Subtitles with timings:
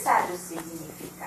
[0.00, 1.20] sabe necessário significar.